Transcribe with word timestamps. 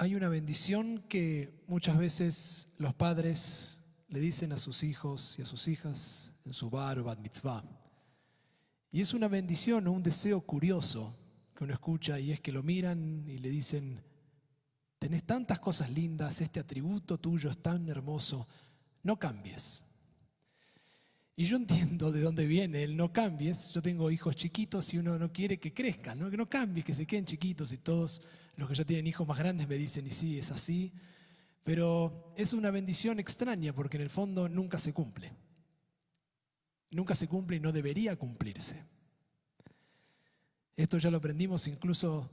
Hay 0.00 0.14
una 0.14 0.28
bendición 0.28 1.02
que 1.08 1.64
muchas 1.66 1.98
veces 1.98 2.72
los 2.78 2.94
padres 2.94 3.80
le 4.08 4.20
dicen 4.20 4.52
a 4.52 4.56
sus 4.56 4.84
hijos 4.84 5.36
y 5.40 5.42
a 5.42 5.44
sus 5.44 5.66
hijas 5.66 6.32
en 6.44 6.52
su 6.52 6.70
bar 6.70 7.00
o 7.00 7.02
bat 7.02 7.18
mitzvah. 7.18 7.64
Y 8.92 9.00
es 9.00 9.12
una 9.12 9.26
bendición 9.26 9.88
o 9.88 9.90
un 9.90 10.04
deseo 10.04 10.40
curioso 10.40 11.16
que 11.52 11.64
uno 11.64 11.74
escucha 11.74 12.20
y 12.20 12.30
es 12.30 12.38
que 12.40 12.52
lo 12.52 12.62
miran 12.62 13.24
y 13.26 13.38
le 13.38 13.50
dicen, 13.50 14.00
tenés 15.00 15.24
tantas 15.24 15.58
cosas 15.58 15.90
lindas, 15.90 16.40
este 16.42 16.60
atributo 16.60 17.18
tuyo 17.18 17.50
es 17.50 17.58
tan 17.60 17.88
hermoso, 17.88 18.46
no 19.02 19.18
cambies. 19.18 19.82
Y 21.40 21.44
yo 21.44 21.56
entiendo 21.56 22.10
de 22.10 22.20
dónde 22.20 22.48
viene 22.48 22.82
el 22.82 22.96
no 22.96 23.12
cambies. 23.12 23.70
Yo 23.70 23.80
tengo 23.80 24.10
hijos 24.10 24.34
chiquitos 24.34 24.92
y 24.92 24.98
uno 24.98 25.16
no 25.20 25.32
quiere 25.32 25.60
que 25.60 25.72
crezcan, 25.72 26.18
¿no? 26.18 26.28
que 26.28 26.36
no 26.36 26.50
cambies, 26.50 26.84
que 26.84 26.92
se 26.92 27.06
queden 27.06 27.26
chiquitos 27.26 27.72
y 27.72 27.78
todos 27.78 28.20
los 28.56 28.68
que 28.68 28.74
ya 28.74 28.84
tienen 28.84 29.06
hijos 29.06 29.24
más 29.24 29.38
grandes 29.38 29.68
me 29.68 29.76
dicen, 29.76 30.04
y 30.04 30.10
sí, 30.10 30.36
es 30.36 30.50
así. 30.50 30.92
Pero 31.62 32.34
es 32.36 32.54
una 32.54 32.72
bendición 32.72 33.20
extraña 33.20 33.72
porque 33.72 33.98
en 33.98 34.02
el 34.02 34.10
fondo 34.10 34.48
nunca 34.48 34.80
se 34.80 34.92
cumple. 34.92 35.30
Nunca 36.90 37.14
se 37.14 37.28
cumple 37.28 37.58
y 37.58 37.60
no 37.60 37.70
debería 37.70 38.16
cumplirse. 38.16 38.82
Esto 40.74 40.98
ya 40.98 41.08
lo 41.08 41.18
aprendimos 41.18 41.68
incluso 41.68 42.28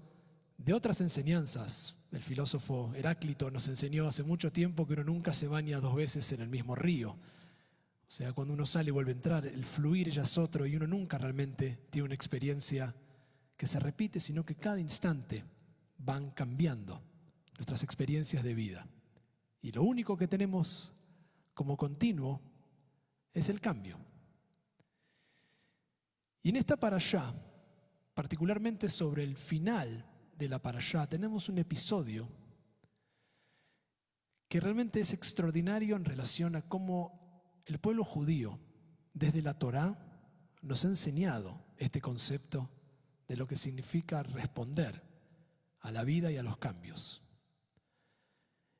de 0.57 0.73
otras 0.73 0.99
enseñanzas. 1.01 1.93
El 2.11 2.23
filósofo 2.23 2.91
Heráclito 2.95 3.51
nos 3.51 3.67
enseñó 3.67 4.07
hace 4.07 4.23
mucho 4.23 4.51
tiempo 4.51 4.87
que 4.87 4.93
uno 4.93 5.03
nunca 5.03 5.31
se 5.31 5.47
baña 5.47 5.79
dos 5.79 5.93
veces 5.93 6.31
en 6.31 6.41
el 6.41 6.49
mismo 6.49 6.73
río. 6.73 7.15
O 8.07 8.11
sea, 8.11 8.33
cuando 8.33 8.53
uno 8.53 8.65
sale 8.65 8.89
y 8.89 8.91
vuelve 8.91 9.11
a 9.11 9.15
entrar, 9.15 9.45
el 9.47 9.65
fluir 9.65 10.11
ya 10.11 10.21
es 10.21 10.37
otro 10.37 10.65
y 10.65 10.75
uno 10.75 10.85
nunca 10.85 11.17
realmente 11.17 11.87
tiene 11.89 12.05
una 12.05 12.15
experiencia 12.15 12.95
que 13.57 13.65
se 13.65 13.79
repite, 13.79 14.19
sino 14.19 14.45
que 14.45 14.55
cada 14.55 14.79
instante 14.79 15.43
van 15.97 16.29
cambiando 16.31 17.01
nuestras 17.57 17.83
experiencias 17.83 18.43
de 18.43 18.53
vida. 18.53 18.87
Y 19.61 19.71
lo 19.71 19.83
único 19.83 20.15
que 20.15 20.27
tenemos 20.27 20.93
como 21.53 21.75
continuo 21.75 22.41
es 23.33 23.49
el 23.49 23.59
cambio. 23.59 23.97
Y 26.43 26.49
en 26.49 26.57
esta 26.57 26.77
para 26.77 26.99
particularmente 28.13 28.87
sobre 28.87 29.23
el 29.23 29.35
final 29.35 30.05
de 30.37 30.47
la 30.47 30.61
para 30.61 30.79
tenemos 31.09 31.49
un 31.49 31.57
episodio 31.57 32.29
que 34.47 34.59
realmente 34.59 34.99
es 34.99 35.13
extraordinario 35.13 35.95
en 35.95 36.05
relación 36.05 36.55
a 36.55 36.61
cómo 36.61 37.19
el 37.65 37.79
pueblo 37.79 38.03
judío, 38.03 38.59
desde 39.13 39.41
la 39.41 39.57
Torá, 39.57 39.97
nos 40.61 40.85
ha 40.85 40.89
enseñado 40.89 41.63
este 41.77 42.01
concepto 42.01 42.69
de 43.27 43.35
lo 43.35 43.47
que 43.47 43.55
significa 43.55 44.23
responder 44.23 45.01
a 45.81 45.91
la 45.91 46.03
vida 46.03 46.31
y 46.31 46.37
a 46.37 46.43
los 46.43 46.57
cambios. 46.57 47.21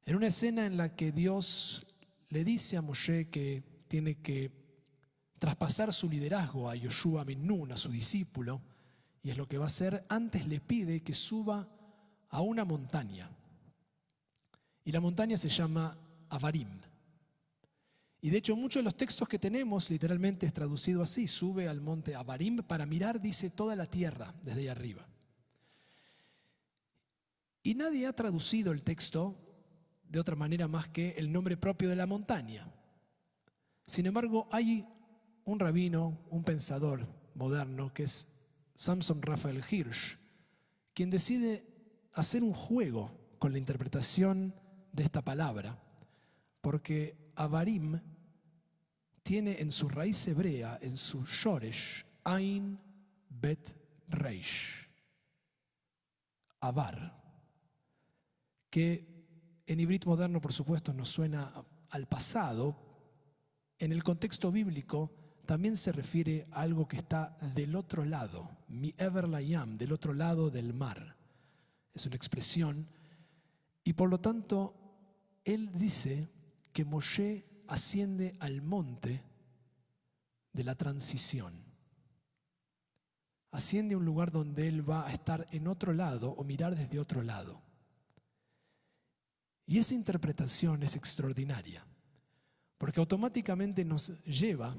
En 0.06 0.16
una 0.16 0.28
escena 0.28 0.66
en 0.66 0.78
la 0.78 0.96
que 0.96 1.12
Dios 1.12 1.86
le 2.30 2.44
dice 2.44 2.78
a 2.78 2.82
Moshe 2.82 3.30
que 3.30 3.64
tiene 3.88 4.22
que 4.22 4.52
traspasar 5.40 5.94
su 5.94 6.10
liderazgo 6.10 6.70
a 6.70 6.76
Yoshua 6.76 7.26
Nun, 7.26 7.72
a 7.72 7.78
su 7.78 7.92
discípulo, 7.92 8.62
y 9.24 9.32
es 9.32 9.38
lo 9.38 9.48
que 9.48 9.58
va 9.58 9.66
a 9.66 9.68
hacer, 9.68 10.06
antes 10.10 10.48
le 10.48 10.60
pide 10.60 11.02
que 11.02 11.14
suba 11.14 11.68
a 12.30 12.42
una 12.42 12.66
montaña. 12.66 13.30
Y 14.84 14.92
la 14.92 15.00
montaña 15.00 15.38
se 15.38 15.50
llama 15.50 15.98
Avarim. 16.30 16.70
Y 18.26 18.32
de 18.32 18.40
hecho 18.40 18.56
muchos 18.56 18.80
de 18.80 18.86
los 18.86 18.98
textos 18.98 19.28
que 19.28 19.38
tenemos 19.38 19.88
literalmente 19.92 20.48
es 20.48 20.54
traducido 20.54 21.04
así, 21.04 21.28
sube 21.28 21.68
al 21.68 21.80
monte 21.80 22.16
Abarim 22.16 22.58
para 22.64 22.88
mirar, 22.88 23.22
dice, 23.22 23.52
toda 23.52 23.76
la 23.76 23.86
tierra 23.86 24.34
desde 24.42 24.62
ahí 24.62 24.68
arriba. 24.68 25.08
Y 27.62 27.76
nadie 27.76 28.08
ha 28.08 28.14
traducido 28.14 28.72
el 28.72 28.82
texto 28.82 29.36
de 30.10 30.20
otra 30.20 30.36
manera 30.36 30.68
más 30.68 30.88
que 30.88 31.12
el 31.18 31.32
nombre 31.32 31.56
propio 31.56 31.88
de 31.88 31.96
la 31.96 32.08
montaña. 32.08 32.68
Sin 33.86 34.08
embargo, 34.08 34.50
hay 34.52 34.88
un 35.44 35.60
rabino, 35.60 36.18
un 36.32 36.44
pensador 36.44 37.08
moderno, 37.36 37.94
que 37.94 38.06
es 38.06 38.28
Samson 38.74 39.22
Raphael 39.22 39.64
Hirsch, 39.70 40.18
quien 40.96 41.12
decide 41.12 41.64
hacer 42.14 42.42
un 42.42 42.54
juego 42.54 43.12
con 43.38 43.52
la 43.52 43.60
interpretación 43.60 44.56
de 44.94 45.04
esta 45.04 45.22
palabra, 45.22 45.80
porque 46.62 47.32
Abarim 47.36 48.00
tiene 49.26 49.60
en 49.60 49.72
su 49.72 49.90
raíz 49.90 50.28
hebrea, 50.28 50.78
en 50.84 50.96
su 50.96 51.26
shoresh, 51.26 52.06
Ain 52.26 52.80
Bet 53.28 53.76
Reish, 54.10 54.88
Abar, 56.60 57.24
que 58.70 59.64
en 59.66 59.80
hibrit 59.80 60.06
moderno, 60.06 60.40
por 60.40 60.54
supuesto, 60.54 60.94
nos 60.94 61.10
suena 61.10 61.52
al 61.90 62.08
pasado, 62.08 62.78
en 63.80 63.92
el 63.92 64.04
contexto 64.04 64.52
bíblico 64.52 65.12
también 65.48 65.76
se 65.76 65.92
refiere 65.92 66.48
a 66.52 66.62
algo 66.62 66.88
que 66.88 66.98
está 66.98 67.36
del 67.56 67.76
otro 67.76 68.06
lado, 68.06 68.48
mi 68.68 68.94
Everlayam, 68.96 69.76
del 69.76 69.92
otro 69.92 70.14
lado 70.14 70.52
del 70.52 70.72
mar. 70.76 71.18
Es 71.96 72.06
una 72.06 72.16
expresión. 72.16 72.88
Y 73.84 73.94
por 73.94 74.08
lo 74.08 74.20
tanto, 74.20 74.76
él 75.44 75.72
dice 75.74 76.28
que 76.72 76.86
Moshe 76.86 77.55
asciende 77.68 78.36
al 78.40 78.62
monte 78.62 79.24
de 80.54 80.64
la 80.64 80.76
transición. 80.76 81.54
Asciende 83.52 83.96
a 83.96 83.98
un 83.98 84.06
lugar 84.06 84.32
donde 84.32 84.68
Él 84.68 84.88
va 84.88 85.08
a 85.08 85.12
estar 85.12 85.48
en 85.52 85.68
otro 85.68 85.94
lado 85.94 86.32
o 86.32 86.44
mirar 86.44 86.76
desde 86.76 87.00
otro 87.00 87.22
lado. 87.24 87.62
Y 89.68 89.80
esa 89.80 89.94
interpretación 89.94 90.84
es 90.84 90.96
extraordinaria, 90.96 91.84
porque 92.78 93.00
automáticamente 93.00 93.84
nos 93.84 94.10
lleva 94.24 94.76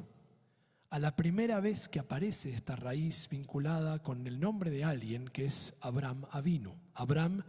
a 0.91 0.99
la 0.99 1.17
primera 1.17 1.61
vez 1.61 1.89
que 1.89 1.99
aparece 1.99 2.53
esta 2.53 2.77
raíz 2.77 3.29
vinculada 3.29 4.03
con 4.03 4.27
el 4.27 4.39
nombre 4.39 4.71
de 4.71 4.85
alguien 4.85 5.29
que 5.29 5.45
es 5.45 5.77
Abraham 5.81 6.25
Avinu, 6.31 6.75
Abraham 6.95 7.43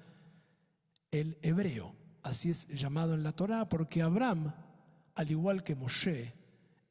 el 1.12 1.38
hebreo. 1.42 1.96
Así 2.24 2.50
es 2.50 2.68
llamado 2.70 3.14
en 3.14 3.24
la 3.24 3.32
Torá, 3.32 3.70
porque 3.70 4.02
Abraham 4.02 4.54
al 5.18 5.32
igual 5.32 5.64
que 5.64 5.76
Moshe, 5.76 6.32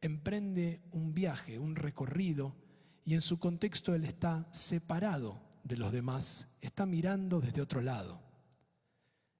emprende 0.01 0.83
un 0.91 1.15
viaje, 1.15 1.61
un 1.61 1.77
recorrido, 1.77 2.57
y 3.05 3.15
en 3.15 3.21
su 3.21 3.39
contexto 3.39 3.95
él 3.95 4.03
está 4.03 4.49
separado 4.51 5.41
de 5.63 5.77
los 5.77 5.93
demás, 5.93 6.59
está 6.61 6.87
mirando 6.87 7.41
desde 7.41 7.63
otro 7.63 7.81
lado. 7.81 8.21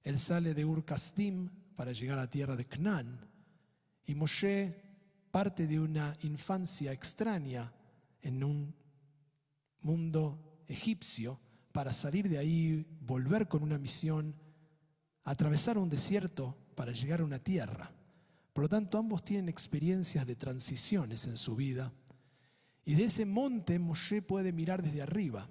Él 0.03 0.17
sale 0.17 0.53
de 0.53 0.63
Ur 0.63 0.85
Kasdim 0.85 1.49
para 1.75 1.91
llegar 1.91 2.17
a 2.17 2.21
la 2.21 2.29
tierra 2.29 2.55
de 2.55 2.63
Canaán, 2.63 3.29
y 4.05 4.15
Moshe 4.15 4.73
parte 5.31 5.67
de 5.67 5.81
una 5.81 6.15
infancia 6.21 6.93
extraña 6.93 7.73
en 8.21 8.41
un 8.41 8.73
mundo 9.81 10.63
egipcio 10.65 11.41
para 11.73 11.91
salir 11.91 12.29
de 12.29 12.37
ahí, 12.37 12.87
volver 13.01 13.49
con 13.49 13.63
una 13.63 13.77
misión, 13.77 14.33
atravesar 15.25 15.77
un 15.77 15.89
desierto 15.89 16.55
para 16.73 16.93
llegar 16.93 17.19
a 17.19 17.25
una 17.25 17.39
tierra. 17.39 17.96
Por 18.57 18.63
lo 18.63 18.69
tanto, 18.69 18.97
ambos 18.97 19.23
tienen 19.23 19.49
experiencias 19.49 20.25
de 20.25 20.35
transiciones 20.35 21.27
en 21.27 21.37
su 21.37 21.55
vida. 21.55 21.93
Y 22.85 22.95
de 22.95 23.03
ese 23.03 23.23
monte 23.23 23.77
Moshe 23.77 24.23
puede 24.23 24.51
mirar 24.51 24.81
desde 24.81 25.03
arriba 25.03 25.47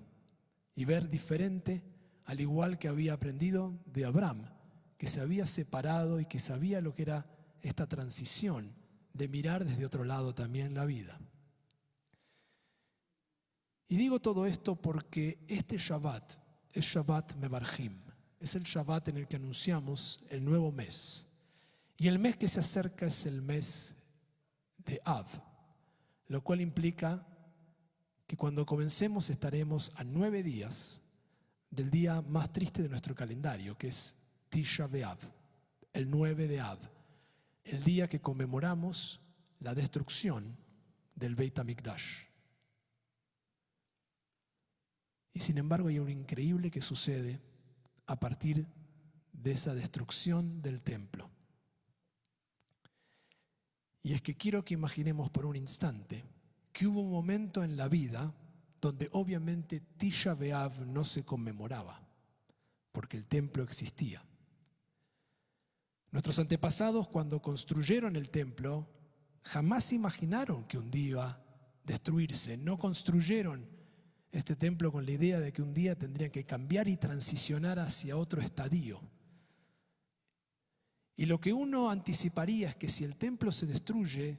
y 0.75 0.85
ver 0.87 1.09
diferente, 1.09 1.85
al 2.25 2.41
igual 2.41 2.81
que 2.81 2.89
había 2.89 3.13
aprendido 3.13 3.79
de 3.85 4.07
Abraham, 4.07 4.51
que 4.99 5.07
se 5.07 5.21
había 5.21 5.47
separado 5.47 6.19
y 6.19 6.27
que 6.27 6.41
sabía 6.41 6.81
lo 6.81 6.97
que 6.97 7.03
era 7.03 7.31
esta 7.63 7.87
transición 7.87 8.75
de 9.13 9.29
mirar 9.29 9.65
desde 9.65 9.87
otro 9.87 10.03
lado 10.03 10.35
también 10.35 10.75
la 10.75 10.85
vida. 10.85 11.17
Y 13.87 13.99
digo 13.99 14.21
todo 14.21 14.47
esto 14.47 14.75
porque 14.75 15.45
este 15.47 15.77
Shabbat 15.77 16.33
es 16.73 16.85
Shabbat 16.85 17.37
Mebarjim, 17.37 18.03
es 18.41 18.57
el 18.57 18.65
Shabbat 18.65 19.11
en 19.11 19.19
el 19.19 19.29
que 19.29 19.37
anunciamos 19.37 20.25
el 20.29 20.45
nuevo 20.45 20.73
mes. 20.73 21.26
Y 21.99 22.09
el 22.09 22.19
mes 22.19 22.37
que 22.37 22.49
se 22.49 22.61
acerca 22.61 23.07
es 23.07 23.27
el 23.27 23.41
mes 23.43 23.97
de 24.79 25.01
Av, 25.05 25.27
lo 26.29 26.43
cual 26.43 26.61
implica 26.61 27.27
que 28.27 28.37
cuando 28.37 28.67
comencemos 28.67 29.31
estaremos 29.31 29.93
a 29.97 30.05
nueve 30.05 30.43
días 30.43 31.01
del 31.71 31.91
día 31.91 32.23
más 32.23 32.53
triste 32.53 32.83
de 32.83 32.89
nuestro 32.89 33.15
calendario, 33.15 33.77
que 33.77 33.89
es 33.89 34.15
Tisha 34.49 34.87
B'Av, 34.87 35.19
el 35.93 36.11
9 36.11 36.49
de 36.49 36.61
Av, 36.61 36.79
el 37.65 37.83
día 37.83 38.09
que 38.09 38.21
conmemoramos 38.21 39.21
la 39.61 39.75
destrucción 39.75 40.57
del 41.15 41.35
Beit 41.35 41.59
HaMikdash. 41.59 42.25
Y 45.33 45.41
sin 45.41 45.59
embargo 45.59 45.89
hay 45.89 45.97
algo 45.97 46.09
increíble 46.09 46.71
que 46.71 46.81
sucede 46.81 47.41
a 48.07 48.19
partir 48.19 48.67
de 49.33 49.53
esa 49.53 49.75
destrucción 49.75 50.63
del 50.63 50.81
templo. 50.81 51.31
Y 54.07 54.13
es 54.13 54.23
que 54.23 54.37
quiero 54.37 54.65
que 54.65 54.75
imaginemos 54.75 55.31
por 55.31 55.47
un 55.47 55.57
instante 55.57 56.25
que 56.73 56.87
hubo 56.87 57.01
un 57.01 57.11
momento 57.11 57.65
en 57.65 57.77
la 57.77 57.89
vida 57.89 58.33
donde 58.81 59.09
obviamente 59.11 59.81
Tisha 59.81 60.33
B'Av 60.35 60.87
no 60.87 61.05
se 61.05 61.25
conmemoraba, 61.25 62.01
porque 62.93 63.17
el 63.17 63.27
templo 63.27 63.65
existía. 63.65 64.25
Nuestros 66.13 66.39
antepasados 66.39 67.09
cuando 67.09 67.43
construyeron 67.43 68.15
el 68.15 68.31
templo 68.31 68.87
jamás 69.43 69.93
imaginaron 69.93 70.69
que 70.69 70.79
un 70.79 70.89
día 70.89 71.09
iba 71.09 71.29
a 71.29 71.43
destruirse, 71.83 72.57
no 72.57 72.79
construyeron 72.79 73.69
este 74.31 74.55
templo 74.55 74.93
con 74.93 75.05
la 75.05 75.11
idea 75.11 75.41
de 75.41 75.53
que 75.53 75.63
un 75.63 75.75
día 75.75 75.99
tendrían 75.99 76.31
que 76.31 76.47
cambiar 76.47 76.87
y 76.87 76.97
transicionar 76.97 77.81
hacia 77.81 78.17
otro 78.17 78.41
estadio. 78.41 79.01
Y 81.17 81.25
lo 81.25 81.41
que 81.41 81.53
uno 81.53 81.91
anticiparía 81.91 82.69
es 82.69 82.77
que 82.77 82.89
si 82.89 83.05
el 83.05 83.17
templo 83.17 83.51
se 83.51 83.67
destruye, 83.67 84.39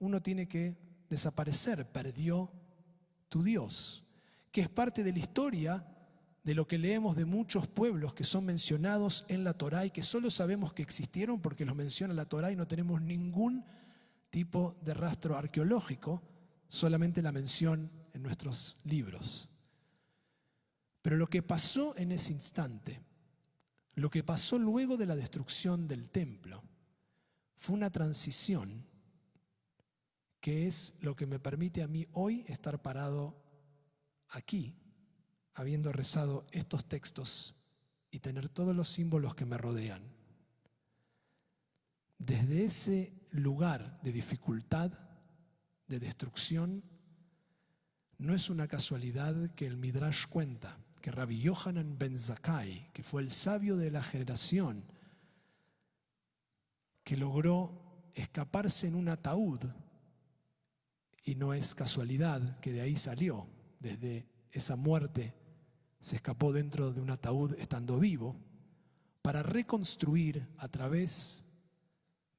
uno 0.00 0.20
tiene 0.20 0.48
que 0.48 0.76
desaparecer, 1.08 1.86
perdió 1.90 2.50
tu 3.28 3.42
Dios, 3.42 4.04
que 4.50 4.62
es 4.62 4.68
parte 4.68 5.04
de 5.04 5.12
la 5.12 5.20
historia 5.20 5.86
de 6.42 6.54
lo 6.54 6.66
que 6.66 6.78
leemos 6.78 7.14
de 7.16 7.24
muchos 7.24 7.68
pueblos 7.68 8.14
que 8.14 8.24
son 8.24 8.44
mencionados 8.44 9.24
en 9.28 9.44
la 9.44 9.54
Torá 9.54 9.86
y 9.86 9.90
que 9.90 10.02
solo 10.02 10.30
sabemos 10.30 10.72
que 10.72 10.82
existieron 10.82 11.40
porque 11.40 11.64
los 11.64 11.76
menciona 11.76 12.14
la 12.14 12.24
Torá 12.24 12.50
y 12.50 12.56
no 12.56 12.66
tenemos 12.66 13.00
ningún 13.00 13.64
tipo 14.30 14.76
de 14.82 14.94
rastro 14.94 15.36
arqueológico, 15.36 16.22
solamente 16.68 17.22
la 17.22 17.30
mención 17.30 17.90
en 18.12 18.22
nuestros 18.22 18.76
libros. 18.84 19.48
Pero 21.02 21.16
lo 21.16 21.28
que 21.28 21.42
pasó 21.42 21.96
en 21.96 22.12
ese 22.12 22.32
instante, 22.32 23.00
lo 23.94 24.10
que 24.10 24.22
pasó 24.22 24.58
luego 24.58 24.96
de 24.96 25.06
la 25.06 25.16
destrucción 25.16 25.86
del 25.86 26.10
templo, 26.10 26.62
fue 27.56 27.76
una 27.76 27.90
transición 27.90 28.86
que 30.40 30.66
es 30.66 30.94
lo 31.00 31.14
que 31.14 31.26
me 31.26 31.38
permite 31.38 31.82
a 31.82 31.88
mí 31.88 32.06
hoy 32.12 32.44
estar 32.48 32.82
parado 32.82 33.36
aquí, 34.30 34.74
habiendo 35.54 35.92
rezado 35.92 36.46
estos 36.50 36.86
textos 36.86 37.54
y 38.10 38.18
tener 38.18 38.48
todos 38.48 38.74
los 38.74 38.88
símbolos 38.88 39.34
que 39.34 39.44
me 39.44 39.58
rodean. 39.58 40.02
Desde 42.18 42.64
ese 42.64 43.12
lugar 43.30 44.00
de 44.02 44.12
dificultad, 44.12 44.92
de 45.86 46.00
destrucción, 46.00 46.82
no 48.18 48.34
es 48.34 48.50
una 48.50 48.68
casualidad 48.68 49.54
que 49.54 49.66
el 49.66 49.76
Midrash 49.76 50.26
cuenta 50.26 50.78
que 51.02 51.10
Rabbi 51.10 51.40
Yohanan 51.40 51.98
ben 51.98 52.16
Zakkai, 52.16 52.92
que 52.92 53.02
fue 53.02 53.22
el 53.22 53.32
sabio 53.32 53.76
de 53.76 53.90
la 53.90 54.04
generación, 54.04 54.84
que 57.02 57.16
logró 57.16 58.08
escaparse 58.14 58.86
en 58.86 58.94
un 58.94 59.08
ataúd, 59.08 59.60
y 61.24 61.34
no 61.34 61.54
es 61.54 61.74
casualidad 61.74 62.60
que 62.60 62.72
de 62.72 62.82
ahí 62.82 62.96
salió, 62.96 63.48
desde 63.80 64.28
esa 64.52 64.76
muerte 64.76 65.34
se 66.00 66.16
escapó 66.16 66.52
dentro 66.52 66.92
de 66.92 67.00
un 67.00 67.10
ataúd 67.10 67.54
estando 67.58 67.98
vivo, 67.98 68.36
para 69.22 69.42
reconstruir 69.42 70.48
a 70.58 70.68
través 70.68 71.44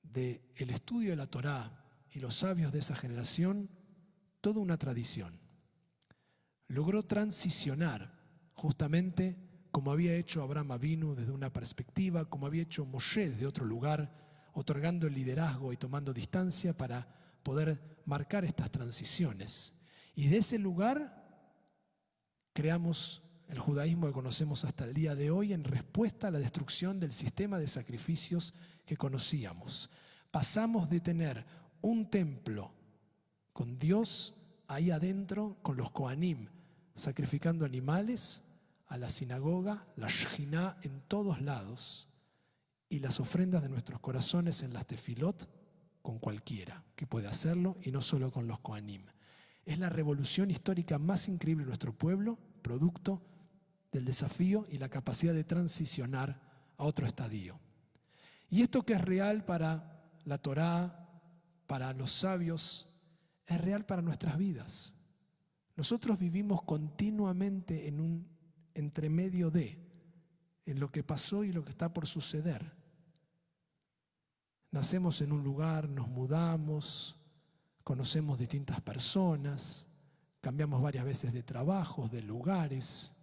del 0.03 0.41
el 0.55 0.69
estudio 0.69 1.11
de 1.11 1.15
la 1.17 1.27
Torá 1.27 1.85
y 2.11 2.19
los 2.19 2.35
sabios 2.35 2.71
de 2.71 2.79
esa 2.79 2.95
generación 2.95 3.69
toda 4.39 4.61
una 4.61 4.77
tradición. 4.77 5.37
Logró 6.67 7.03
transicionar 7.03 8.22
justamente 8.63 9.35
como 9.71 9.91
había 9.91 10.15
hecho 10.15 10.41
Abraham 10.41 10.71
Avinu 10.71 11.15
desde 11.15 11.33
una 11.33 11.51
perspectiva, 11.51 12.23
como 12.23 12.45
había 12.45 12.63
hecho 12.63 12.85
Moshe 12.85 13.29
desde 13.29 13.45
otro 13.45 13.65
lugar, 13.65 14.09
otorgando 14.53 15.05
el 15.05 15.13
liderazgo 15.13 15.73
y 15.73 15.77
tomando 15.77 16.13
distancia 16.13 16.71
para 16.71 17.05
poder 17.43 17.77
marcar 18.05 18.45
estas 18.45 18.71
transiciones. 18.71 19.73
Y 20.15 20.27
de 20.27 20.37
ese 20.37 20.59
lugar 20.59 21.27
creamos 22.53 23.23
el 23.49 23.59
judaísmo 23.59 24.07
que 24.07 24.13
conocemos 24.13 24.63
hasta 24.63 24.85
el 24.85 24.93
día 24.93 25.13
de 25.13 25.29
hoy 25.29 25.51
en 25.51 25.65
respuesta 25.65 26.29
a 26.29 26.31
la 26.31 26.39
destrucción 26.39 27.01
del 27.01 27.11
sistema 27.11 27.59
de 27.59 27.67
sacrificios 27.67 28.53
que 28.85 28.95
conocíamos. 28.95 29.89
Pasamos 30.31 30.89
de 30.89 31.01
tener 31.01 31.45
un 31.81 32.09
templo 32.09 32.71
con 33.51 33.77
Dios 33.77 34.35
ahí 34.69 34.89
adentro, 34.89 35.57
con 35.61 35.75
los 35.75 35.91
Koanim, 35.91 36.47
sacrificando 36.95 37.65
animales, 37.65 38.41
a 38.93 38.97
la 38.99 39.09
sinagoga, 39.09 39.87
la 39.95 40.07
Shejina 40.07 40.77
en 40.83 41.01
todos 41.07 41.41
lados 41.41 42.07
y 42.89 42.99
las 42.99 43.19
ofrendas 43.19 43.63
de 43.63 43.69
nuestros 43.69 43.99
corazones 43.99 44.61
en 44.61 44.71
las 44.71 44.85
tefilot 44.85 45.49
con 46.03 46.19
cualquiera 46.19 46.83
que 46.95 47.07
puede 47.07 47.27
hacerlo 47.27 47.75
y 47.81 47.91
no 47.91 48.01
solo 48.01 48.31
con 48.31 48.45
los 48.45 48.59
Koanim. 48.59 49.01
Es 49.65 49.79
la 49.79 49.89
revolución 49.89 50.51
histórica 50.51 50.99
más 50.99 51.27
increíble 51.27 51.63
de 51.63 51.69
nuestro 51.69 51.91
pueblo, 51.91 52.37
producto 52.61 53.23
del 53.91 54.05
desafío 54.05 54.67
y 54.69 54.77
la 54.77 54.89
capacidad 54.89 55.33
de 55.33 55.43
transicionar 55.43 56.39
a 56.77 56.83
otro 56.83 57.07
estadio. 57.07 57.59
Y 58.51 58.61
esto 58.61 58.83
que 58.83 58.93
es 58.93 59.01
real 59.01 59.43
para 59.43 60.03
la 60.25 60.37
Torá, 60.37 61.09
para 61.65 61.93
los 61.93 62.11
sabios, 62.11 62.87
es 63.47 63.59
real 63.59 63.87
para 63.87 64.03
nuestras 64.03 64.37
vidas. 64.37 64.93
Nosotros 65.75 66.19
vivimos 66.19 66.61
continuamente 66.61 67.87
en 67.87 67.99
un 67.99 68.33
entremedio 68.75 69.51
de, 69.51 69.77
en 70.65 70.79
lo 70.79 70.91
que 70.91 71.03
pasó 71.03 71.43
y 71.43 71.51
lo 71.51 71.63
que 71.63 71.71
está 71.71 71.93
por 71.93 72.07
suceder. 72.07 72.71
Nacemos 74.71 75.21
en 75.21 75.31
un 75.31 75.43
lugar, 75.43 75.87
nos 75.87 76.07
mudamos, 76.07 77.15
conocemos 77.83 78.39
distintas 78.39 78.81
personas, 78.81 79.85
cambiamos 80.41 80.81
varias 80.81 81.05
veces 81.05 81.33
de 81.33 81.43
trabajos, 81.43 82.11
de 82.11 82.21
lugares, 82.21 83.13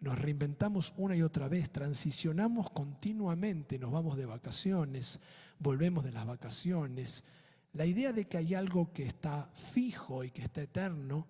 nos 0.00 0.18
reinventamos 0.18 0.94
una 0.96 1.16
y 1.16 1.22
otra 1.22 1.48
vez, 1.48 1.70
transicionamos 1.70 2.70
continuamente, 2.70 3.78
nos 3.78 3.90
vamos 3.90 4.16
de 4.16 4.26
vacaciones, 4.26 5.18
volvemos 5.58 6.04
de 6.04 6.12
las 6.12 6.26
vacaciones. 6.26 7.24
La 7.72 7.84
idea 7.84 8.12
de 8.12 8.26
que 8.26 8.36
hay 8.38 8.54
algo 8.54 8.92
que 8.92 9.04
está 9.04 9.48
fijo 9.54 10.22
y 10.22 10.30
que 10.30 10.42
está 10.42 10.62
eterno, 10.62 11.26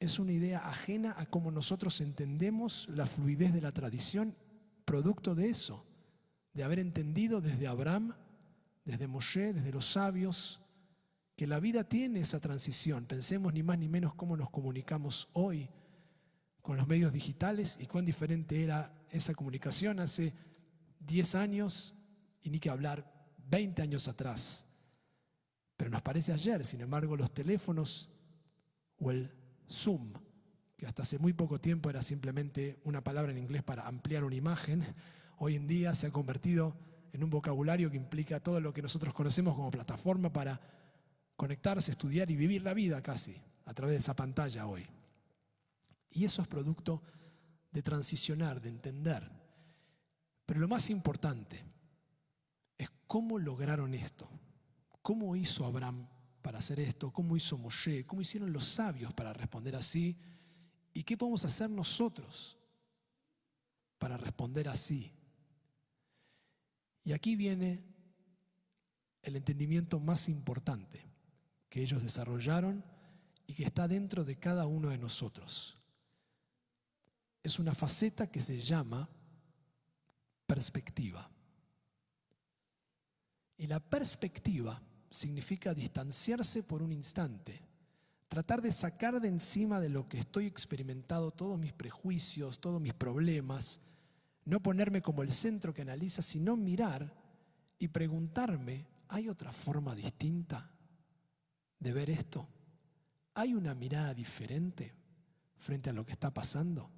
es 0.00 0.18
una 0.18 0.32
idea 0.32 0.66
ajena 0.68 1.14
a 1.18 1.26
cómo 1.26 1.50
nosotros 1.50 2.00
entendemos 2.00 2.88
la 2.90 3.06
fluidez 3.06 3.52
de 3.52 3.60
la 3.60 3.72
tradición, 3.72 4.34
producto 4.84 5.34
de 5.34 5.50
eso, 5.50 5.84
de 6.54 6.62
haber 6.62 6.78
entendido 6.78 7.40
desde 7.40 7.66
Abraham, 7.66 8.14
desde 8.84 9.06
Moshe, 9.08 9.52
desde 9.52 9.72
los 9.72 9.86
sabios, 9.86 10.60
que 11.36 11.46
la 11.46 11.60
vida 11.60 11.84
tiene 11.84 12.20
esa 12.20 12.40
transición. 12.40 13.06
Pensemos 13.06 13.52
ni 13.52 13.62
más 13.62 13.78
ni 13.78 13.88
menos 13.88 14.14
cómo 14.14 14.36
nos 14.36 14.50
comunicamos 14.50 15.28
hoy 15.32 15.68
con 16.62 16.76
los 16.76 16.86
medios 16.86 17.12
digitales 17.12 17.78
y 17.80 17.86
cuán 17.86 18.04
diferente 18.04 18.62
era 18.62 18.92
esa 19.10 19.34
comunicación 19.34 20.00
hace 20.00 20.32
10 21.00 21.34
años 21.34 21.94
y 22.42 22.50
ni 22.50 22.58
que 22.58 22.70
hablar 22.70 23.10
20 23.48 23.82
años 23.82 24.08
atrás. 24.08 24.64
Pero 25.76 25.90
nos 25.90 26.02
parece 26.02 26.32
ayer, 26.32 26.64
sin 26.64 26.80
embargo, 26.80 27.16
los 27.16 27.32
teléfonos 27.32 28.10
o 28.98 29.10
el 29.10 29.30
Zoom, 29.70 30.12
que 30.76 30.86
hasta 30.86 31.02
hace 31.02 31.18
muy 31.18 31.32
poco 31.32 31.60
tiempo 31.60 31.90
era 31.90 32.02
simplemente 32.02 32.80
una 32.84 33.02
palabra 33.02 33.32
en 33.32 33.38
inglés 33.38 33.62
para 33.62 33.86
ampliar 33.86 34.24
una 34.24 34.36
imagen, 34.36 34.84
hoy 35.38 35.56
en 35.56 35.66
día 35.66 35.94
se 35.94 36.06
ha 36.06 36.10
convertido 36.10 36.76
en 37.12 37.24
un 37.24 37.30
vocabulario 37.30 37.90
que 37.90 37.96
implica 37.96 38.40
todo 38.40 38.60
lo 38.60 38.72
que 38.72 38.82
nosotros 38.82 39.14
conocemos 39.14 39.54
como 39.54 39.70
plataforma 39.70 40.32
para 40.32 40.60
conectarse, 41.36 41.90
estudiar 41.90 42.30
y 42.30 42.36
vivir 42.36 42.62
la 42.62 42.74
vida 42.74 43.02
casi 43.02 43.40
a 43.64 43.74
través 43.74 43.94
de 43.94 43.98
esa 43.98 44.16
pantalla 44.16 44.66
hoy. 44.66 44.86
Y 46.10 46.24
eso 46.24 46.42
es 46.42 46.48
producto 46.48 47.02
de 47.70 47.82
transicionar, 47.82 48.60
de 48.60 48.70
entender. 48.70 49.30
Pero 50.46 50.60
lo 50.60 50.68
más 50.68 50.90
importante 50.90 51.64
es 52.76 52.90
cómo 53.06 53.38
lograron 53.38 53.94
esto, 53.94 54.28
cómo 55.02 55.36
hizo 55.36 55.66
Abraham 55.66 56.08
para 56.48 56.60
hacer 56.60 56.80
esto, 56.80 57.12
cómo 57.12 57.36
hizo 57.36 57.58
Moshe, 57.58 58.06
cómo 58.06 58.22
hicieron 58.22 58.50
los 58.54 58.64
sabios 58.64 59.12
para 59.12 59.34
responder 59.34 59.76
así 59.76 60.16
y 60.94 61.02
qué 61.02 61.14
podemos 61.14 61.44
hacer 61.44 61.68
nosotros 61.68 62.56
para 63.98 64.16
responder 64.16 64.66
así. 64.66 65.12
Y 67.04 67.12
aquí 67.12 67.36
viene 67.36 67.84
el 69.20 69.36
entendimiento 69.36 70.00
más 70.00 70.30
importante 70.30 71.04
que 71.68 71.82
ellos 71.82 72.02
desarrollaron 72.02 72.82
y 73.46 73.52
que 73.52 73.64
está 73.64 73.86
dentro 73.86 74.24
de 74.24 74.38
cada 74.38 74.66
uno 74.66 74.88
de 74.88 74.96
nosotros. 74.96 75.76
Es 77.42 77.58
una 77.58 77.74
faceta 77.74 78.30
que 78.30 78.40
se 78.40 78.58
llama 78.58 79.06
perspectiva. 80.46 81.30
Y 83.58 83.66
la 83.66 83.80
perspectiva 83.80 84.87
significa 85.10 85.74
distanciarse 85.74 86.62
por 86.62 86.82
un 86.82 86.92
instante, 86.92 87.60
tratar 88.28 88.60
de 88.60 88.72
sacar 88.72 89.20
de 89.20 89.28
encima 89.28 89.80
de 89.80 89.88
lo 89.88 90.08
que 90.08 90.18
estoy 90.18 90.46
experimentando 90.46 91.30
todos 91.30 91.58
mis 91.58 91.72
prejuicios, 91.72 92.60
todos 92.60 92.80
mis 92.80 92.94
problemas, 92.94 93.80
no 94.44 94.60
ponerme 94.60 95.02
como 95.02 95.22
el 95.22 95.30
centro 95.30 95.74
que 95.74 95.82
analiza, 95.82 96.22
sino 96.22 96.56
mirar 96.56 97.12
y 97.78 97.88
preguntarme, 97.88 98.86
¿hay 99.08 99.28
otra 99.28 99.52
forma 99.52 99.94
distinta 99.94 100.70
de 101.78 101.92
ver 101.92 102.10
esto? 102.10 102.48
¿Hay 103.34 103.54
una 103.54 103.74
mirada 103.74 104.14
diferente 104.14 104.94
frente 105.56 105.90
a 105.90 105.92
lo 105.92 106.04
que 106.04 106.12
está 106.12 106.32
pasando? 106.32 106.90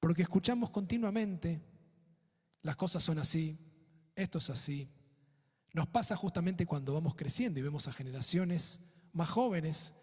Porque 0.00 0.22
escuchamos 0.22 0.70
continuamente 0.70 1.60
las 2.62 2.76
cosas 2.76 3.02
son 3.02 3.18
así, 3.18 3.58
esto 4.14 4.38
es 4.38 4.50
así. 4.50 4.88
Nos 5.72 5.86
pasa 5.86 6.16
justamente 6.16 6.66
cuando 6.66 6.94
vamos 6.94 7.14
creciendo 7.14 7.60
y 7.60 7.62
vemos 7.62 7.88
a 7.88 7.92
generaciones 7.92 8.80
más 9.12 9.28
jóvenes 9.28 9.94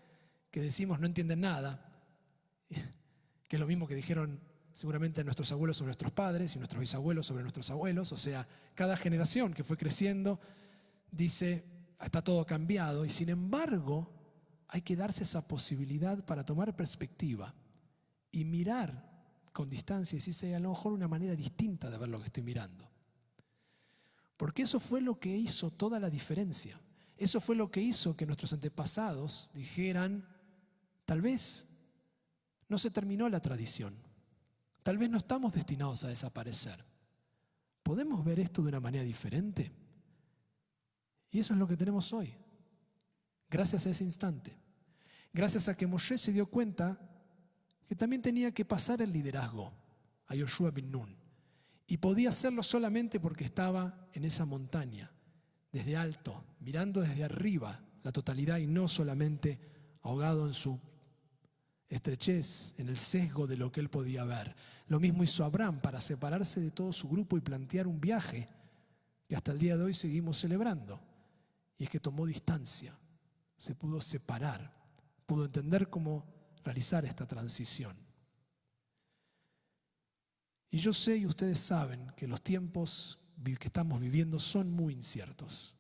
que 0.52 0.62
decimos 0.62 1.00
no 1.00 1.08
entienden 1.08 1.42
nada, 1.42 1.86
que 3.48 3.56
es 3.56 3.60
lo 3.60 3.68
mismo 3.68 3.88
que 3.88 3.96
dijeron 3.96 4.40
seguramente 4.74 5.24
nuestros 5.24 5.52
abuelos 5.52 5.78
sobre 5.78 5.90
nuestros 5.90 6.12
padres 6.12 6.56
y 6.56 6.60
nuestros 6.60 6.82
bisabuelos 6.82 7.26
sobre 7.26 7.44
nuestros 7.44 7.70
abuelos, 7.70 8.12
o 8.12 8.18
sea, 8.18 8.48
cada 8.74 8.98
generación 8.98 9.54
que 9.54 9.64
fue 9.64 9.78
creciendo 9.78 10.40
dice, 11.12 11.64
está 12.04 12.22
todo 12.22 12.46
cambiado 12.46 13.06
y 13.06 13.10
sin 13.10 13.30
embargo 13.30 14.12
hay 14.68 14.82
que 14.82 14.96
darse 14.96 15.24
esa 15.24 15.48
posibilidad 15.48 16.24
para 16.26 16.44
tomar 16.44 16.76
perspectiva 16.76 17.54
y 18.32 18.44
mirar 18.44 19.14
con 19.54 19.70
distancia 19.70 20.18
y 20.18 20.20
decirse 20.20 20.54
a 20.54 20.60
lo 20.60 20.70
mejor 20.70 20.92
una 20.92 21.08
manera 21.08 21.36
distinta 21.36 21.90
de 21.90 21.98
ver 21.98 22.10
lo 22.10 22.20
que 22.20 22.26
estoy 22.26 22.44
mirando. 22.44 22.90
Porque 24.38 24.64
eso 24.64 24.80
fue 24.80 25.02
lo 25.02 25.20
que 25.20 25.36
hizo 25.36 25.72
toda 25.72 26.00
la 26.00 26.10
diferencia. 26.10 26.80
Eso 27.18 27.40
fue 27.40 27.56
lo 27.56 27.72
que 27.72 27.82
hizo 27.82 28.16
que 28.16 28.26
nuestros 28.26 28.52
antepasados 28.52 29.50
dijeran, 29.54 30.28
tal 31.06 31.22
vez 31.22 31.66
no 32.68 32.78
se 32.78 32.92
terminó 32.92 33.30
la 33.30 33.40
tradición, 33.40 33.96
tal 34.84 34.98
vez 34.98 35.10
no 35.10 35.18
estamos 35.18 35.54
destinados 35.54 36.04
a 36.04 36.10
desaparecer. 36.10 36.84
¿Podemos 37.84 38.26
ver 38.26 38.40
esto 38.40 38.62
de 38.62 38.70
una 38.70 38.80
manera 38.80 39.04
diferente? 39.04 39.72
Y 41.32 41.40
eso 41.40 41.54
es 41.54 41.60
lo 41.60 41.68
que 41.68 41.78
tenemos 41.78 42.12
hoy, 42.12 42.34
gracias 43.50 43.86
a 43.86 43.92
ese 43.92 44.04
instante, 44.04 44.58
gracias 45.32 45.70
a 45.70 45.78
que 45.78 45.88
Moshe 45.88 46.18
se 46.18 46.34
dio 46.34 46.48
cuenta 46.48 47.00
que 47.86 47.96
también 47.96 48.22
tenía 48.22 48.52
que 48.52 48.66
pasar 48.66 49.02
el 49.02 49.14
liderazgo 49.14 49.72
a 50.28 50.36
Yoshua 50.36 50.72
bin 50.72 50.92
Nun. 50.92 51.25
Y 51.88 51.98
podía 51.98 52.30
hacerlo 52.30 52.64
solamente 52.64 53.20
porque 53.20 53.44
estaba 53.44 54.08
en 54.14 54.26
esa 54.26 54.46
montaña, 54.46 55.12
desde 55.72 55.96
alto, 55.96 56.44
mirando 56.60 57.02
desde 57.02 57.24
arriba 57.24 57.80
la 58.04 58.12
totalidad 58.12 58.58
y 58.58 58.68
no 58.68 58.88
solamente 58.88 59.60
ahogado 60.02 60.48
en 60.48 60.54
su 60.54 60.80
estrechez, 61.90 62.76
en 62.78 62.90
el 62.90 62.98
sesgo 62.98 63.48
de 63.48 63.58
lo 63.58 63.72
que 63.72 63.80
él 63.80 63.90
podía 63.90 64.24
ver. 64.24 64.56
Lo 64.88 65.00
mismo 65.00 65.24
hizo 65.24 65.44
Abraham 65.44 65.80
para 65.82 66.00
separarse 66.00 66.60
de 66.60 66.72
todo 66.72 66.92
su 66.92 67.08
grupo 67.08 67.38
y 67.38 67.42
plantear 67.42 67.88
un 67.88 68.00
viaje 68.00 68.48
que 69.28 69.36
hasta 69.36 69.52
el 69.52 69.60
día 69.60 69.78
de 69.78 69.84
hoy 69.84 69.94
seguimos 69.94 70.38
celebrando. 70.38 71.00
Y 71.78 71.84
es 71.84 71.90
que 71.90 72.00
tomó 72.00 72.26
distancia, 72.26 72.98
se 73.58 73.76
pudo 73.76 74.00
separar, 74.02 74.74
pudo 75.26 75.46
entender 75.46 75.90
cómo 75.90 76.26
realizar 76.64 77.06
esta 77.06 77.28
transición. 77.28 78.05
Y 80.76 80.80
yo 80.80 80.92
sé 80.92 81.16
y 81.16 81.26
ustedes 81.26 81.58
saben 81.58 82.12
que 82.18 82.28
los 82.28 82.42
tiempos 82.42 83.18
que 83.42 83.68
estamos 83.68 83.98
viviendo 83.98 84.38
son 84.38 84.70
muy 84.70 84.92
inciertos. 84.92 85.74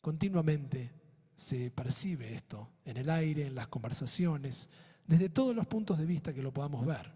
Continuamente 0.00 0.92
se 1.34 1.72
percibe 1.72 2.32
esto 2.32 2.70
en 2.84 2.96
el 2.96 3.10
aire, 3.10 3.44
en 3.44 3.56
las 3.56 3.66
conversaciones, 3.66 4.68
desde 5.04 5.30
todos 5.30 5.56
los 5.56 5.66
puntos 5.66 5.98
de 5.98 6.06
vista 6.06 6.32
que 6.32 6.44
lo 6.44 6.54
podamos 6.54 6.86
ver, 6.86 7.10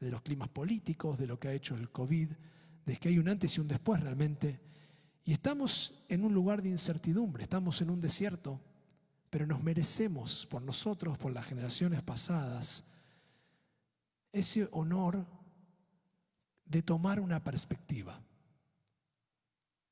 de 0.00 0.10
los 0.10 0.22
climas 0.22 0.48
políticos, 0.48 1.18
de 1.18 1.26
lo 1.26 1.38
que 1.38 1.48
ha 1.48 1.52
hecho 1.52 1.74
el 1.74 1.90
COVID, 1.90 2.30
de 2.86 2.96
que 2.96 3.10
hay 3.10 3.18
un 3.18 3.28
antes 3.28 3.54
y 3.58 3.60
un 3.60 3.68
después 3.68 4.00
realmente. 4.00 4.58
Y 5.26 5.32
estamos 5.32 6.02
en 6.08 6.24
un 6.24 6.32
lugar 6.32 6.62
de 6.62 6.70
incertidumbre, 6.70 7.42
estamos 7.42 7.82
en 7.82 7.90
un 7.90 8.00
desierto, 8.00 8.58
pero 9.28 9.46
nos 9.46 9.62
merecemos 9.62 10.46
por 10.46 10.62
nosotros, 10.62 11.18
por 11.18 11.30
las 11.30 11.44
generaciones 11.44 12.00
pasadas, 12.02 12.84
ese 14.32 14.66
honor 14.72 15.26
de 16.72 16.82
tomar 16.82 17.20
una 17.20 17.44
perspectiva, 17.44 18.18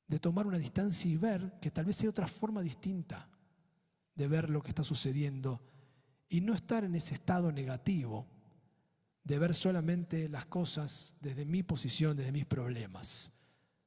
de 0.07 0.19
tomar 0.19 0.47
una 0.47 0.57
distancia 0.57 1.09
y 1.09 1.15
ver 1.15 1.59
que 1.61 1.69
tal 1.69 1.85
vez 1.85 2.01
hay 2.01 2.07
otra 2.07 2.27
forma 2.27 2.61
distinta 2.61 3.29
de 4.15 4.27
ver 4.27 4.49
lo 4.49 4.63
que 4.63 4.69
está 4.69 4.83
sucediendo 4.83 5.61
y 6.27 6.41
no 6.41 6.55
estar 6.55 6.83
en 6.83 6.95
ese 6.95 7.13
estado 7.13 7.51
negativo 7.51 8.27
de 9.23 9.37
ver 9.37 9.53
solamente 9.53 10.27
las 10.27 10.47
cosas 10.47 11.13
desde 11.21 11.45
mi 11.45 11.61
posición, 11.61 12.17
desde 12.17 12.31
mis 12.31 12.45
problemas, 12.47 13.31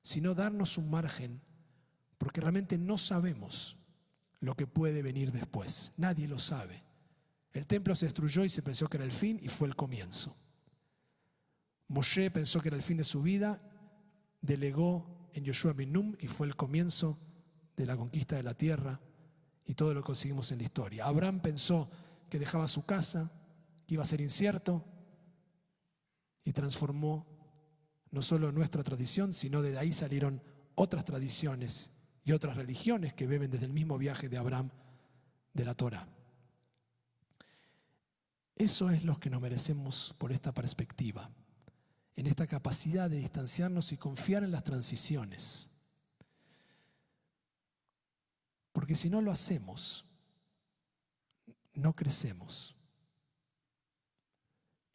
sino 0.01 0.33
darnos 0.33 0.79
un 0.79 0.89
margen, 0.89 1.41
porque 2.17 2.41
realmente 2.41 2.79
no 2.79 2.97
sabemos 2.97 3.77
lo 4.39 4.55
que 4.55 4.69
puede 4.69 5.03
venir 5.03 5.33
después, 5.33 5.95
nadie 5.97 6.29
lo 6.29 6.39
sabe. 6.39 6.81
El 7.53 7.67
templo 7.67 7.97
se 7.97 8.07
destruyó 8.07 8.45
y 8.45 8.49
se 8.49 8.63
pensó 8.63 8.87
que 8.87 8.99
era 8.99 9.05
el 9.05 9.13
fin 9.13 9.41
y 9.43 9.49
fue 9.49 9.67
el 9.67 9.75
comienzo. 9.75 10.37
Moshe 11.89 12.31
pensó 12.31 12.61
que 12.61 12.69
era 12.69 12.77
el 12.77 12.83
fin 12.83 12.97
de 12.97 13.05
su 13.05 13.23
vida, 13.23 13.61
delegó 14.41 15.29
en 15.33 15.45
Yoshua 15.45 15.73
Binum 15.73 16.15
y 16.19 16.29
fue 16.29 16.47
el 16.47 16.57
comienzo 16.57 17.19
de 17.77 17.87
la 17.87 17.97
conquista 17.97 18.37
de 18.37 18.43
la 18.43 18.55
tierra 18.55 19.01
y 19.67 19.75
todo 19.75 19.93
lo 19.95 20.01
que 20.01 20.07
conseguimos 20.07 20.51
en 20.53 20.59
la 20.59 20.65
historia. 20.65 21.07
Abraham 21.07 21.41
pensó 21.41 21.91
que 22.31 22.39
dejaba 22.39 22.69
su 22.69 22.85
casa, 22.85 23.31
que 23.87 23.95
iba 23.95 24.03
a 24.03 24.07
ser 24.07 24.21
incierto 24.21 24.85
y 26.45 26.53
transformó 26.53 27.27
no 28.11 28.23
solo 28.23 28.53
nuestra 28.53 28.83
tradición, 28.83 29.33
sino 29.33 29.61
de 29.61 29.77
ahí 29.77 29.93
salieron 29.93 30.43
otras 30.77 31.05
tradiciones 31.05 31.91
y 32.25 32.33
otras 32.33 32.57
religiones 32.57 33.13
que 33.13 33.27
beben 33.27 33.51
desde 33.51 33.67
el 33.67 33.73
mismo 33.73 33.99
viaje 33.99 34.29
de 34.29 34.39
Abraham 34.39 34.71
de 35.53 35.65
la 35.65 35.75
Torah. 35.75 36.09
Eso 38.57 38.91
es 38.91 39.05
lo 39.05 39.19
que 39.19 39.31
nos 39.31 39.41
merecemos 39.41 40.15
por 40.17 40.31
esta 40.33 40.53
perspectiva 40.53 41.31
en 42.17 42.27
esta 42.27 42.47
capacidad 42.47 43.11
de 43.11 43.19
distanciarnos 43.19 43.93
y 43.93 43.97
confiar 43.97 44.45
en 44.45 44.53
las 44.53 44.65
transiciones. 44.65 45.71
Porque 48.73 48.95
si 48.95 49.09
no 49.09 49.21
lo 49.21 49.31
hacemos, 49.31 50.05
no 51.75 51.95
crecemos. 51.95 52.75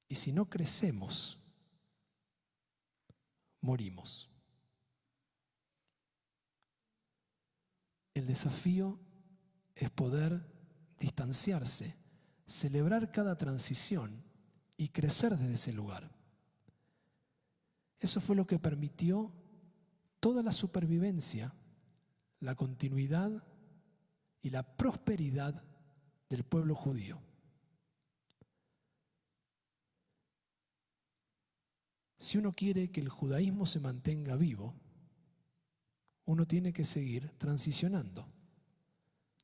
Y 0.08 0.16
si 0.16 0.32
no 0.32 0.50
crecemos, 0.50 1.38
morimos. 3.62 4.30
El 8.14 8.26
desafío 8.26 9.00
es 9.76 9.90
poder 9.90 10.46
distanciarse, 11.00 11.96
celebrar 12.48 13.12
cada 13.12 13.38
transición 13.38 14.24
y 14.78 14.90
crecer 14.90 15.38
desde 15.38 15.54
ese 15.54 15.74
lugar. 15.74 16.19
Eso 18.00 18.22
fue 18.22 18.36
lo 18.36 18.48
que 18.48 18.60
permitió 18.60 19.32
toda 20.20 20.42
la 20.42 20.52
supervivencia, 20.52 21.54
la 22.40 22.56
continuidad 22.56 23.44
y 24.42 24.50
la 24.50 24.64
prosperidad 24.64 25.64
del 26.30 26.44
pueblo 26.44 26.76
judío. 26.76 27.20
Si 32.18 32.38
uno 32.38 32.52
quiere 32.52 32.92
que 32.92 33.02
el 33.02 33.10
judaísmo 33.10 33.66
se 33.66 33.80
mantenga 33.80 34.36
vivo, 34.36 34.76
uno 36.26 36.46
tiene 36.46 36.74
que 36.74 36.86
seguir 36.86 37.30
transicionando, 37.38 38.28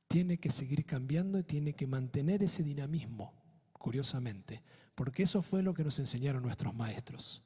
tiene 0.08 0.38
que 0.38 0.52
seguir 0.52 0.86
cambiando 0.86 1.40
y 1.40 1.44
tiene 1.44 1.74
que 1.74 1.88
mantener 1.88 2.44
ese 2.44 2.64
dinamismo, 2.64 3.34
curiosamente, 3.74 4.62
porque 4.94 5.24
eso 5.24 5.42
fue 5.42 5.64
lo 5.64 5.74
que 5.74 5.84
nos 5.84 6.00
enseñaron 6.00 6.44
nuestros 6.44 6.76
maestros. 6.76 7.42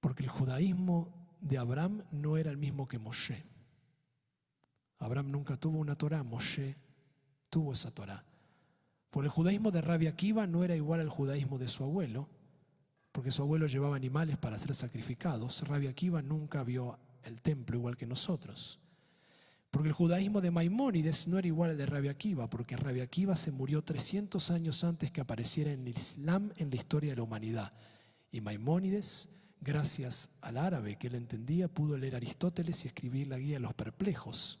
Porque 0.00 0.22
el 0.22 0.28
judaísmo 0.28 1.12
de 1.40 1.58
Abraham 1.58 2.02
no 2.10 2.36
era 2.36 2.50
el 2.50 2.56
mismo 2.56 2.88
que 2.88 2.98
Moshe. 2.98 3.44
Abraham 4.98 5.30
nunca 5.30 5.56
tuvo 5.56 5.78
una 5.78 5.94
Torah, 5.94 6.22
Moshe 6.22 6.76
tuvo 7.50 7.72
esa 7.72 7.90
Torah. 7.90 8.24
Por 9.10 9.24
el 9.24 9.30
judaísmo 9.30 9.70
de 9.70 9.80
Rabbi 9.80 10.06
Akiva 10.06 10.46
no 10.46 10.64
era 10.64 10.76
igual 10.76 11.00
al 11.00 11.08
judaísmo 11.08 11.58
de 11.58 11.68
su 11.68 11.84
abuelo, 11.84 12.28
porque 13.12 13.32
su 13.32 13.42
abuelo 13.42 13.66
llevaba 13.66 13.96
animales 13.96 14.36
para 14.36 14.58
ser 14.58 14.74
sacrificados. 14.74 15.66
Rabbi 15.66 15.86
Akiva 15.86 16.20
nunca 16.20 16.62
vio 16.62 16.98
el 17.24 17.40
templo 17.40 17.76
igual 17.76 17.96
que 17.96 18.06
nosotros. 18.06 18.78
Porque 19.70 19.88
el 19.88 19.94
judaísmo 19.94 20.40
de 20.40 20.50
Maimónides 20.50 21.28
no 21.28 21.38
era 21.38 21.46
igual 21.46 21.70
al 21.70 21.78
de 21.78 21.86
Rabbi 21.86 22.08
Akiva, 22.08 22.48
porque 22.48 22.76
Rabbi 22.76 23.00
Akiva 23.00 23.36
se 23.36 23.50
murió 23.50 23.82
300 23.82 24.50
años 24.50 24.82
antes 24.82 25.10
que 25.10 25.20
apareciera 25.20 25.72
en 25.72 25.82
el 25.82 25.88
Islam 25.88 26.52
en 26.56 26.70
la 26.70 26.76
historia 26.76 27.10
de 27.10 27.16
la 27.16 27.22
humanidad. 27.22 27.72
Y 28.30 28.40
Maimónides 28.40 29.28
gracias 29.60 30.30
al 30.40 30.56
árabe 30.56 30.96
que 30.96 31.08
él 31.08 31.14
entendía, 31.14 31.68
pudo 31.68 31.96
leer 31.98 32.16
Aristóteles 32.16 32.84
y 32.84 32.88
escribir 32.88 33.28
la 33.28 33.38
guía 33.38 33.56
de 33.56 33.60
los 33.60 33.74
perplejos 33.74 34.58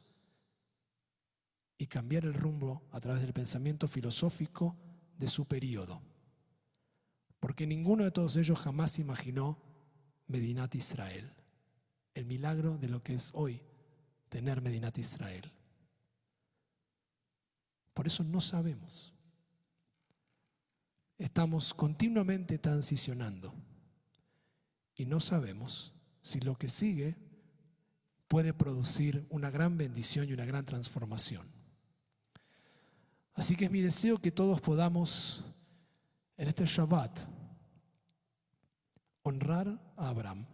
y 1.78 1.86
cambiar 1.86 2.24
el 2.24 2.34
rumbo 2.34 2.82
a 2.90 3.00
través 3.00 3.22
del 3.22 3.32
pensamiento 3.32 3.86
filosófico 3.86 4.76
de 5.16 5.28
su 5.28 5.46
periodo. 5.46 6.02
Porque 7.40 7.66
ninguno 7.66 8.04
de 8.04 8.10
todos 8.10 8.36
ellos 8.36 8.58
jamás 8.58 8.98
imaginó 8.98 9.58
Medinat 10.26 10.74
Israel, 10.74 11.32
el 12.14 12.24
milagro 12.26 12.76
de 12.78 12.88
lo 12.88 13.02
que 13.02 13.14
es 13.14 13.30
hoy 13.34 13.62
tener 14.28 14.60
Medinat 14.60 14.98
Israel. 14.98 15.50
Por 17.94 18.06
eso 18.06 18.24
no 18.24 18.40
sabemos. 18.40 19.14
Estamos 21.16 21.74
continuamente 21.74 22.58
transicionando. 22.58 23.52
Y 24.98 25.06
no 25.06 25.20
sabemos 25.20 25.94
si 26.20 26.40
lo 26.40 26.58
que 26.58 26.68
sigue 26.68 27.16
puede 28.26 28.52
producir 28.52 29.26
una 29.30 29.48
gran 29.48 29.78
bendición 29.78 30.28
y 30.28 30.32
una 30.32 30.44
gran 30.44 30.64
transformación. 30.64 31.46
Así 33.32 33.54
que 33.54 33.66
es 33.66 33.70
mi 33.70 33.80
deseo 33.80 34.18
que 34.18 34.32
todos 34.32 34.60
podamos 34.60 35.44
en 36.36 36.48
este 36.48 36.66
Shabbat 36.66 37.20
honrar 39.22 39.68
a 39.96 40.08
Abraham, 40.08 40.44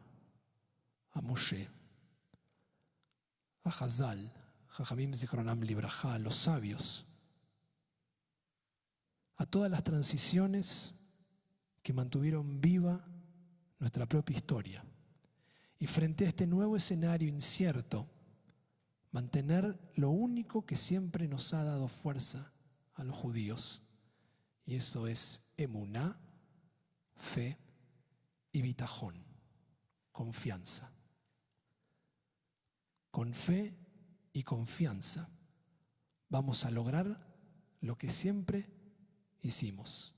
a 1.12 1.22
Moshe, 1.22 1.66
a 3.64 3.70
Hazal, 3.70 4.30
Jajamim 4.68 5.14
Zichronam 5.14 5.62
Libraja, 5.62 6.14
a 6.14 6.18
los 6.18 6.34
sabios, 6.34 7.06
a 9.36 9.46
todas 9.46 9.70
las 9.70 9.82
transiciones 9.82 10.94
que 11.82 11.94
mantuvieron 11.94 12.60
viva 12.60 13.06
nuestra 13.84 14.06
propia 14.06 14.34
historia. 14.34 14.82
Y 15.78 15.86
frente 15.86 16.24
a 16.24 16.28
este 16.28 16.46
nuevo 16.46 16.74
escenario 16.74 17.28
incierto, 17.28 18.08
mantener 19.10 19.78
lo 19.94 20.08
único 20.08 20.64
que 20.64 20.74
siempre 20.74 21.28
nos 21.28 21.52
ha 21.52 21.64
dado 21.64 21.88
fuerza 21.88 22.50
a 22.94 23.04
los 23.04 23.14
judíos, 23.14 23.82
y 24.64 24.76
eso 24.76 25.06
es 25.06 25.52
emuná, 25.58 26.18
fe 27.14 27.58
y 28.52 28.62
bitajón, 28.62 29.22
confianza. 30.12 30.90
Con 33.10 33.34
fe 33.34 33.76
y 34.32 34.44
confianza 34.44 35.28
vamos 36.30 36.64
a 36.64 36.70
lograr 36.70 37.22
lo 37.82 37.98
que 37.98 38.08
siempre 38.08 38.66
hicimos, 39.42 40.14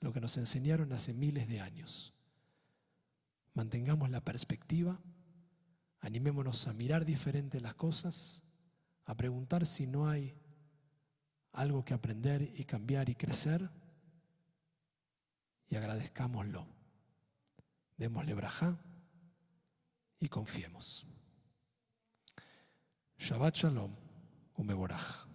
lo 0.00 0.12
que 0.12 0.20
nos 0.20 0.36
enseñaron 0.36 0.92
hace 0.92 1.14
miles 1.14 1.48
de 1.48 1.62
años. 1.62 2.13
Mantengamos 3.54 4.10
la 4.10 4.20
perspectiva, 4.20 5.00
animémonos 6.00 6.66
a 6.66 6.72
mirar 6.72 7.04
diferente 7.04 7.60
las 7.60 7.74
cosas, 7.74 8.42
a 9.04 9.16
preguntar 9.16 9.64
si 9.64 9.86
no 9.86 10.08
hay 10.08 10.36
algo 11.52 11.84
que 11.84 11.94
aprender 11.94 12.42
y 12.42 12.64
cambiar 12.64 13.08
y 13.08 13.14
crecer 13.14 13.70
y 15.68 15.76
agradezcámoslo. 15.76 16.66
Démosle 17.96 18.34
braja 18.34 18.76
y 20.18 20.28
confiemos. 20.28 21.06
Shabbat 23.18 23.54
Shalom, 23.54 23.94
Umeborach. 24.56 25.33